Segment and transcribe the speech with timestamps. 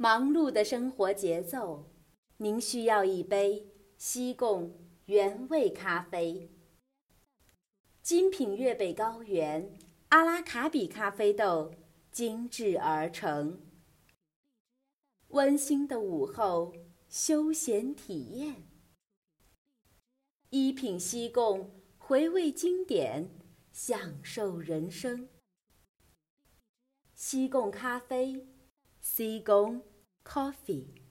[0.00, 1.90] 忙碌的生活节奏，
[2.36, 4.72] 您需要一杯西贡
[5.06, 6.52] 原味咖啡。
[8.00, 9.76] 精品粤北高原
[10.10, 11.74] 阿拉卡比咖啡豆
[12.12, 13.60] 精制而成。
[15.30, 16.72] 温馨的午后
[17.08, 18.68] 休闲体验，
[20.50, 23.28] 一品西贡回味经典，
[23.72, 25.28] 享受人生。
[27.16, 28.46] 西贡咖啡，
[29.10, 29.80] 西贡
[30.22, 31.07] Coffee。